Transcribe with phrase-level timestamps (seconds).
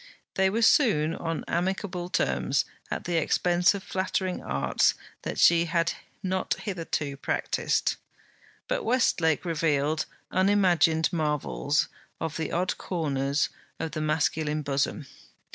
[0.33, 5.93] They were soon on amicable terms, at the expense of flattering arts that she had
[6.23, 7.97] not hitherto practised.
[8.67, 11.87] But Westlake revealed unimagined marvels
[12.19, 15.05] of the odd corners of the masculine bosom.